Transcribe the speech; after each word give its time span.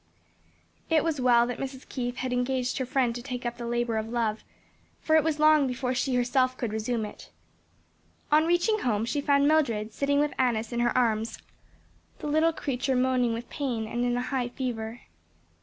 It 0.89 1.03
was 1.03 1.21
well 1.21 1.45
that 1.45 1.59
Mrs. 1.59 1.87
Keith 1.87 2.15
had 2.15 2.33
engaged 2.33 2.79
her 2.79 2.87
friend 2.87 3.13
to 3.13 3.21
take 3.21 3.45
up 3.45 3.57
the 3.57 3.67
labor 3.67 3.97
of 3.97 4.09
love, 4.09 4.43
for 4.99 5.15
it 5.15 5.23
was 5.23 5.37
long 5.37 5.67
before 5.67 5.93
she 5.93 6.15
herself 6.15 6.57
could 6.57 6.73
resume 6.73 7.05
it. 7.05 7.29
On 8.31 8.47
reaching 8.47 8.79
home 8.79 9.05
she 9.05 9.21
found 9.21 9.47
Mildred 9.47 9.93
sitting 9.93 10.19
with 10.19 10.33
Annis 10.39 10.71
in 10.73 10.79
her 10.79 10.97
arms, 10.97 11.37
the 12.17 12.25
little 12.25 12.51
creature 12.51 12.95
moaning 12.95 13.33
with 13.33 13.47
pain 13.51 13.85
and 13.85 14.03
in 14.03 14.17
a 14.17 14.23
high 14.23 14.49
fever. 14.49 15.01